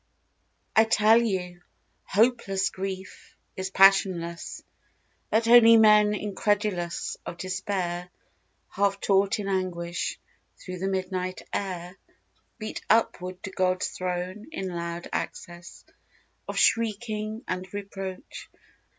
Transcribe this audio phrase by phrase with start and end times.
[0.75, 1.61] T TELL you,
[2.05, 4.63] hopeless grief is passionless—
[5.29, 8.09] That only men incredulous of despair,
[8.71, 10.19] Half taught in anguish,
[10.57, 11.95] through the midnight air
[12.57, 15.85] Beat upward to God's throne in loud access
[16.47, 18.49] Of shrieking and reproach.